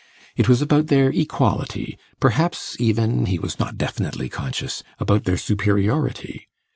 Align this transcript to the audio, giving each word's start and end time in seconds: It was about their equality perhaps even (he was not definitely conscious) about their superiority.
It 0.35 0.49
was 0.49 0.63
about 0.63 0.87
their 0.87 1.11
equality 1.11 1.95
perhaps 2.19 2.75
even 2.79 3.27
(he 3.27 3.37
was 3.37 3.59
not 3.59 3.77
definitely 3.77 4.29
conscious) 4.29 4.81
about 4.99 5.25
their 5.25 5.37
superiority. 5.37 6.47